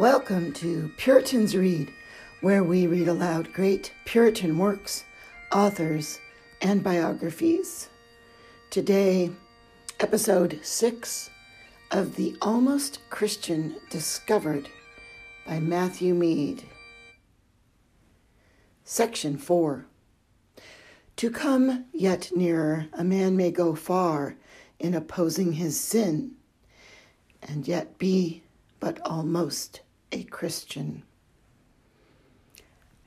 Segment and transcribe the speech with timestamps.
[0.00, 1.92] Welcome to Puritans Read,
[2.40, 5.04] where we read aloud great Puritan works,
[5.52, 6.18] authors,
[6.62, 7.90] and biographies.
[8.70, 9.30] Today,
[10.00, 11.28] episode 6
[11.90, 14.70] of The Almost Christian Discovered
[15.46, 16.64] by Matthew Mead.
[18.82, 19.84] Section 4
[21.16, 24.36] To come yet nearer, a man may go far
[24.78, 26.36] in opposing his sin,
[27.42, 28.42] and yet be
[28.80, 29.82] but almost
[30.12, 31.02] a Christian.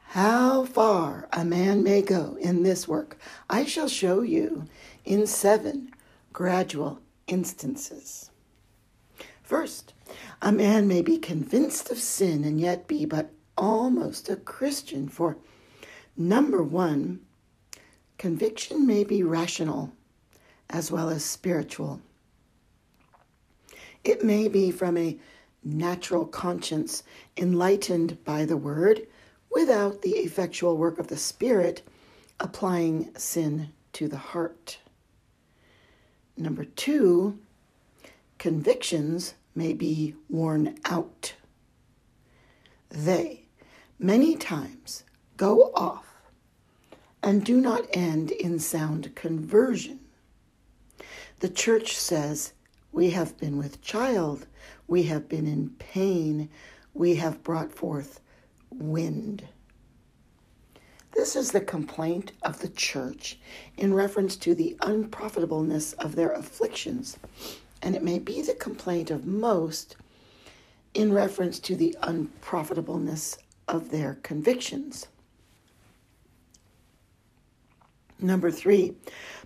[0.07, 3.17] How far a man may go in this work,
[3.49, 4.65] I shall show you
[5.05, 5.91] in seven
[6.31, 8.29] gradual instances.
[9.41, 9.93] First,
[10.41, 15.37] a man may be convinced of sin and yet be but almost a Christian, for
[16.15, 17.21] number one,
[18.17, 19.93] conviction may be rational
[20.69, 22.01] as well as spiritual.
[24.03, 25.17] It may be from a
[25.63, 27.03] natural conscience
[27.37, 29.07] enlightened by the word
[29.51, 31.81] without the effectual work of the Spirit
[32.39, 34.79] applying sin to the heart.
[36.35, 37.37] Number two,
[38.37, 41.35] convictions may be worn out.
[42.89, 43.45] They
[43.99, 45.03] many times
[45.37, 46.05] go off
[47.21, 49.99] and do not end in sound conversion.
[51.39, 52.53] The church says,
[52.93, 54.45] We have been with child,
[54.87, 56.49] we have been in pain,
[56.93, 58.21] we have brought forth
[58.69, 59.47] wind.
[61.15, 63.39] This is the complaint of the church
[63.77, 67.17] in reference to the unprofitableness of their afflictions,
[67.81, 69.95] and it may be the complaint of most
[70.93, 75.07] in reference to the unprofitableness of their convictions.
[78.19, 78.93] Number three,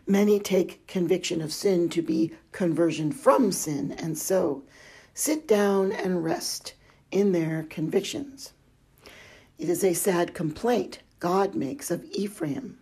[0.08, 4.64] many take conviction of sin to be conversion from sin, and so
[5.14, 6.74] sit down and rest
[7.12, 8.54] in their convictions.
[9.58, 12.78] It is a sad complaint God makes of Ephraim.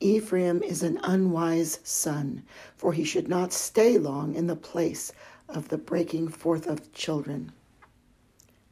[0.00, 2.42] Ephraim is an unwise son,
[2.76, 5.12] for he should not stay long in the place
[5.48, 7.52] of the breaking forth of children.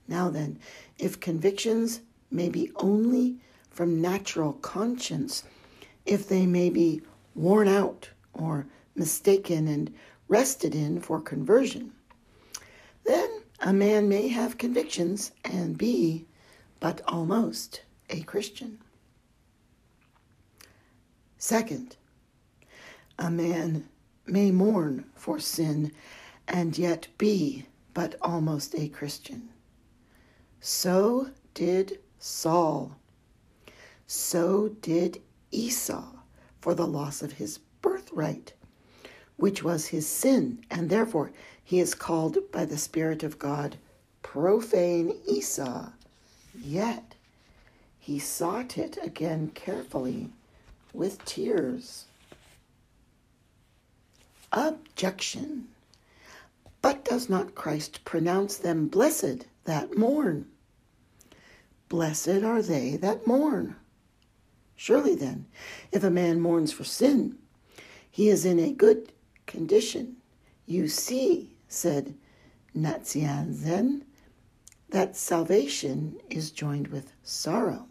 [0.07, 0.59] Now then,
[0.99, 2.01] if convictions
[2.31, 3.37] may be only
[3.71, 5.45] from natural conscience,
[6.07, 7.03] if they may be
[7.39, 8.67] worn out or
[8.97, 9.95] mistaken and
[10.27, 11.93] rested in for conversion,
[13.05, 16.27] then a man may have convictions and be
[16.81, 18.79] but almost a Christian.
[21.39, 21.97] Second,
[23.19, 23.89] a man
[24.27, 25.93] may mourn for sin
[26.49, 29.49] and yet be but almost a Christian.
[30.61, 32.97] So did Saul.
[34.07, 35.23] So did
[35.53, 36.18] Esau
[36.61, 38.53] for the loss of his birthright,
[39.37, 41.33] which was his sin, and therefore
[41.63, 43.77] he is called by the Spirit of God
[44.23, 45.91] profane Esau.
[46.55, 47.15] Yet
[47.99, 50.31] he sought it again carefully
[50.93, 52.07] with tears.
[54.53, 55.69] Objection.
[56.81, 60.47] But does not Christ pronounce them blessed that mourn?
[61.89, 63.77] Blessed are they that mourn.
[64.81, 65.45] Surely then,
[65.91, 67.37] if a man mourns for sin,
[68.09, 69.13] he is in a good
[69.45, 70.19] condition.
[70.67, 72.15] You see, said
[72.77, 74.03] Nazianzen,
[74.91, 77.89] that salvation is joined with sorrow.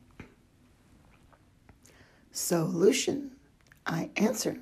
[2.31, 3.31] Solution,
[3.85, 4.57] I answer.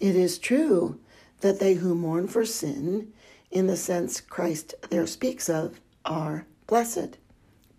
[0.00, 0.98] It is true
[1.42, 3.12] that they who mourn for sin,
[3.52, 7.18] in the sense Christ there speaks of, are blessed.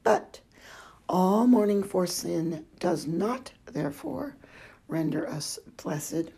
[0.04, 0.40] But
[1.12, 4.38] all mourning for sin does not, therefore,
[4.88, 6.32] render us blessed.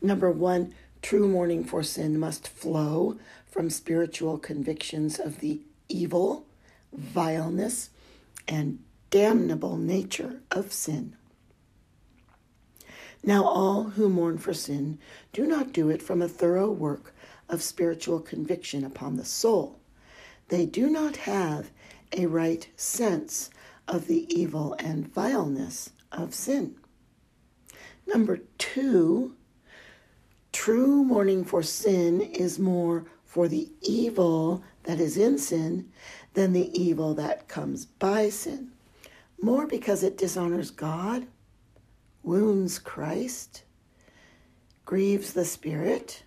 [0.00, 3.18] Number one, true mourning for sin must flow
[3.50, 6.46] from spiritual convictions of the evil,
[6.92, 7.90] vileness,
[8.46, 8.78] and
[9.10, 11.16] damnable nature of sin.
[13.24, 14.98] Now, all who mourn for sin
[15.32, 17.12] do not do it from a thorough work
[17.48, 19.80] of spiritual conviction upon the soul.
[20.48, 21.72] They do not have
[22.12, 23.50] a right sense
[23.86, 26.76] of the evil and vileness of sin.
[28.06, 29.34] Number two,
[30.52, 35.90] true mourning for sin is more for the evil that is in sin
[36.34, 38.70] than the evil that comes by sin.
[39.40, 41.26] More because it dishonors God,
[42.22, 43.64] wounds Christ,
[44.84, 46.22] grieves the Spirit,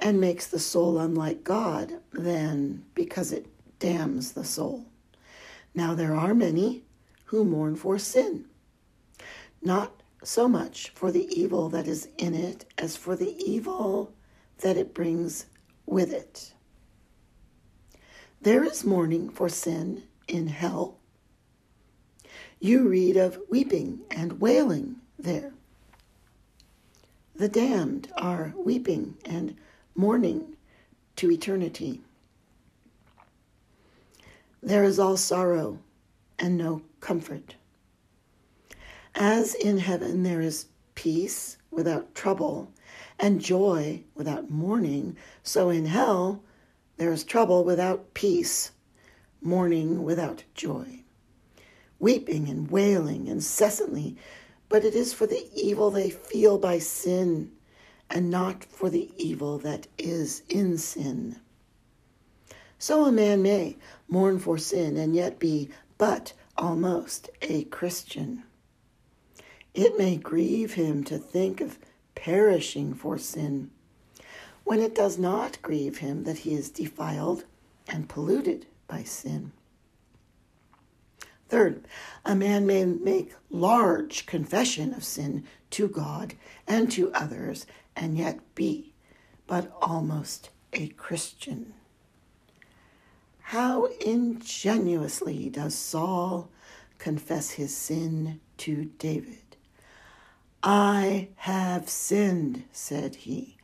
[0.00, 3.46] and makes the soul unlike God than because it
[3.78, 4.87] damns the soul.
[5.74, 6.84] Now, there are many
[7.26, 8.46] who mourn for sin,
[9.62, 14.12] not so much for the evil that is in it as for the evil
[14.58, 15.46] that it brings
[15.86, 16.52] with it.
[18.40, 20.98] There is mourning for sin in hell.
[22.60, 25.52] You read of weeping and wailing there.
[27.34, 29.56] The damned are weeping and
[29.94, 30.56] mourning
[31.16, 32.00] to eternity.
[34.62, 35.78] There is all sorrow
[36.38, 37.56] and no comfort.
[39.14, 42.72] As in heaven there is peace without trouble
[43.18, 46.42] and joy without mourning, so in hell
[46.96, 48.72] there is trouble without peace,
[49.40, 51.04] mourning without joy,
[52.00, 54.16] weeping and wailing incessantly,
[54.68, 57.52] but it is for the evil they feel by sin
[58.10, 61.38] and not for the evil that is in sin.
[62.78, 63.76] So a man may
[64.08, 68.44] mourn for sin and yet be but almost a Christian.
[69.74, 71.78] It may grieve him to think of
[72.14, 73.70] perishing for sin,
[74.64, 77.44] when it does not grieve him that he is defiled
[77.88, 79.52] and polluted by sin.
[81.48, 81.86] Third,
[82.24, 86.34] a man may make large confession of sin to God
[86.66, 87.66] and to others
[87.96, 88.92] and yet be
[89.46, 91.72] but almost a Christian.
[93.48, 96.50] How ingenuously does Saul
[96.98, 99.56] confess his sin to David?
[100.62, 103.56] I have sinned, said he.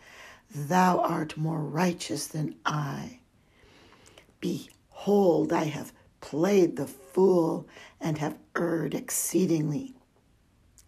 [0.50, 3.18] Thou art more righteous than I.
[4.40, 5.92] Behold, I have
[6.22, 7.68] played the fool
[8.00, 9.92] and have erred exceedingly.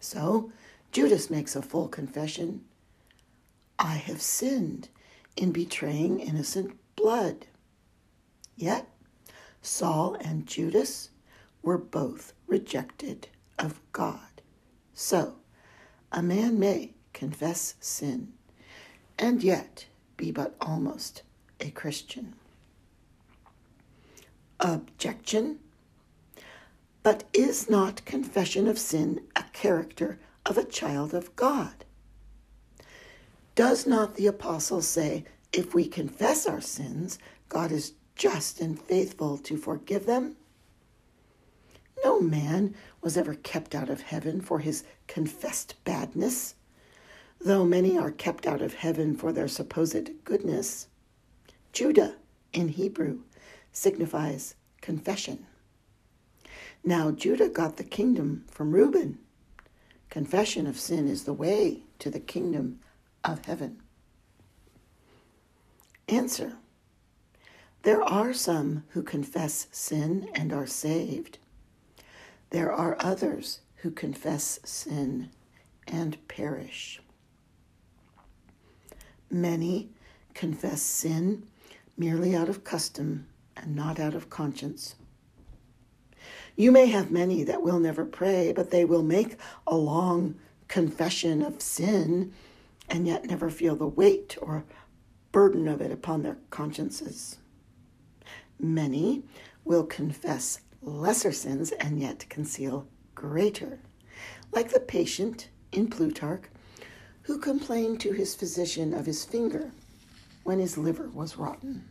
[0.00, 0.50] So
[0.90, 2.64] Judas makes a full confession
[3.78, 4.88] I have sinned
[5.36, 7.44] in betraying innocent blood.
[8.56, 8.88] Yet
[9.60, 11.10] Saul and Judas
[11.62, 14.42] were both rejected of God.
[14.94, 15.36] So
[16.10, 18.32] a man may confess sin
[19.18, 19.86] and yet
[20.16, 21.22] be but almost
[21.60, 22.34] a Christian.
[24.60, 25.58] Objection.
[27.02, 31.84] But is not confession of sin a character of a child of God?
[33.54, 37.18] Does not the apostle say, if we confess our sins,
[37.48, 40.36] God is just and faithful to forgive them?
[42.04, 46.54] No man was ever kept out of heaven for his confessed badness,
[47.40, 50.88] though many are kept out of heaven for their supposed goodness.
[51.72, 52.16] Judah
[52.52, 53.20] in Hebrew
[53.72, 55.46] signifies confession.
[56.82, 59.18] Now, Judah got the kingdom from Reuben.
[60.08, 62.80] Confession of sin is the way to the kingdom
[63.24, 63.82] of heaven.
[66.08, 66.56] Answer
[67.86, 71.38] There are some who confess sin and are saved.
[72.50, 75.30] There are others who confess sin
[75.86, 77.00] and perish.
[79.30, 79.90] Many
[80.34, 81.46] confess sin
[81.96, 84.96] merely out of custom and not out of conscience.
[86.56, 90.34] You may have many that will never pray, but they will make a long
[90.66, 92.32] confession of sin
[92.88, 94.64] and yet never feel the weight or
[95.30, 97.38] burden of it upon their consciences.
[98.58, 99.24] Many
[99.64, 103.80] will confess lesser sins and yet conceal greater,
[104.52, 106.44] like the patient in Plutarch
[107.22, 109.72] who complained to his physician of his finger
[110.44, 111.84] when his liver was rotten.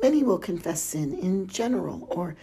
[0.00, 2.34] Many will confess sin in general or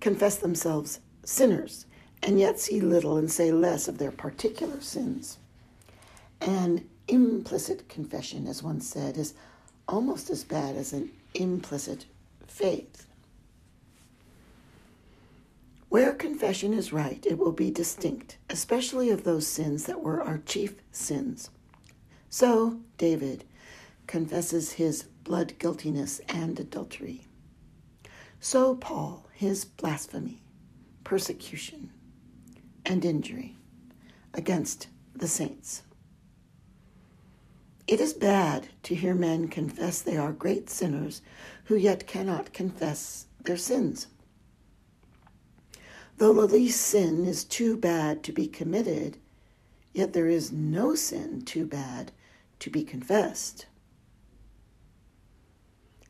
[0.00, 1.86] confess themselves sinners
[2.22, 5.38] and yet see little and say less of their particular sins.
[6.40, 9.34] An implicit confession, as one said, is
[9.88, 12.06] almost as bad as an implicit
[12.46, 13.06] faith.
[15.88, 20.38] Where confession is right, it will be distinct, especially of those sins that were our
[20.38, 21.50] chief sins.
[22.28, 23.44] So, David
[24.06, 27.26] confesses his blood guiltiness and adultery.
[28.40, 30.42] So, Paul, his blasphemy,
[31.04, 31.90] persecution,
[32.84, 33.56] and injury
[34.34, 35.82] against the saints.
[37.86, 41.22] It is bad to hear men confess they are great sinners
[41.64, 44.08] who yet cannot confess their sins.
[46.18, 49.18] Though the least sin is too bad to be committed,
[49.92, 52.10] yet there is no sin too bad
[52.58, 53.66] to be confessed.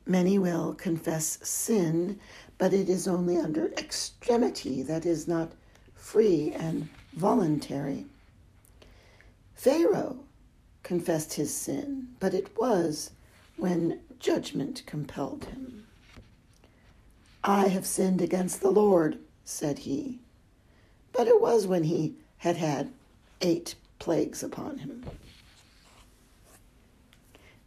[0.06, 2.20] Many will confess sin,
[2.56, 5.52] but it is only under extremity that is not
[5.94, 8.06] free and voluntary.
[9.54, 10.25] Pharaoh
[10.86, 13.10] confessed his sin, but it was
[13.56, 15.84] when judgment compelled him.
[17.42, 20.20] I have sinned against the Lord, said he.
[21.12, 22.92] But it was when he had had
[23.40, 25.04] eight plagues upon him.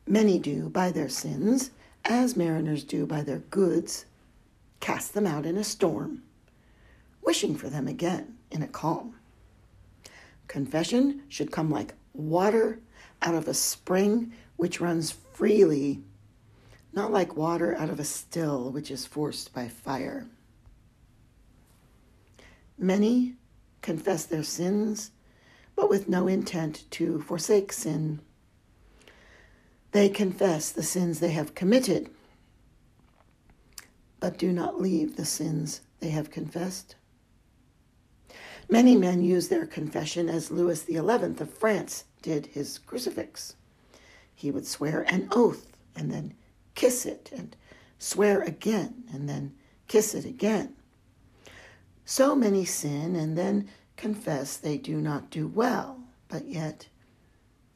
[0.08, 1.72] Many do, by their sins,
[2.06, 4.06] as mariners do by their goods,
[4.80, 6.24] cast them out in a storm,
[7.22, 9.16] wishing for them again in a calm.
[10.48, 12.80] Confession should come like water
[13.22, 16.04] out of a spring which runs freely,
[16.94, 20.26] not like water out of a still which is forced by fire.
[22.78, 23.36] Many
[23.82, 25.12] confess their sins,
[25.76, 28.20] but with no intent to forsake sin.
[29.92, 32.10] They confess the sins they have committed,
[34.20, 36.96] but do not leave the sins they have confessed.
[38.70, 39.02] Many mm-hmm.
[39.02, 43.56] men use their confession as Louis XI of France did his crucifix.
[44.36, 46.34] He would swear an oath and then
[46.76, 47.56] kiss it, and
[47.98, 49.54] swear again and then
[49.88, 50.76] kiss it again.
[52.06, 56.88] So many sin and then confess they do not do well, but yet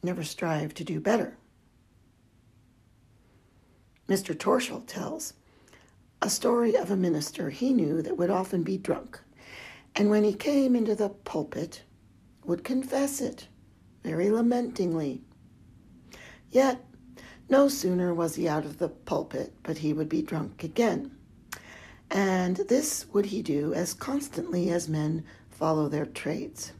[0.02, 1.36] never strive to do better.
[4.08, 4.34] Mr.
[4.34, 5.34] Torschel tells
[6.22, 9.20] a story of a minister he knew that would often be drunk,
[9.96, 11.82] and when he came into the pulpit,
[12.44, 13.48] would confess it
[14.02, 15.22] very lamentingly.
[16.50, 16.84] Yet,
[17.48, 21.16] no sooner was he out of the pulpit, but he would be drunk again.
[22.10, 26.72] And this would he do as constantly as men follow their trades.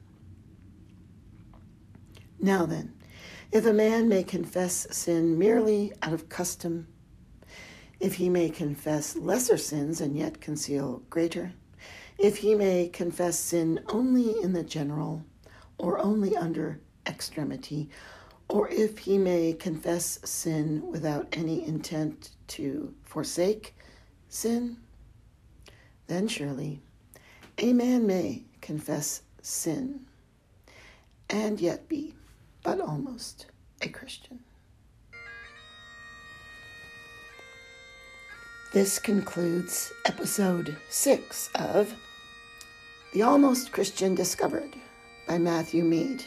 [2.39, 2.95] Now then,
[3.53, 6.89] if a man may confess sin merely out of custom,
[8.01, 11.53] if he may confess lesser sins and yet conceal greater,
[12.19, 15.25] if he may confess sin only in the general
[15.79, 17.91] or only under extremity,
[18.49, 23.75] or if he may confess sin without any intent to forsake
[24.29, 24.77] sin,
[26.07, 26.81] then surely
[27.59, 30.07] a man may confess sin
[31.31, 32.15] and yet be
[32.63, 33.47] but almost
[33.83, 34.41] a Christian.
[38.75, 41.95] This concludes episode six of
[43.13, 44.75] The Almost Christian Discovered
[45.29, 46.25] by Matthew Mead.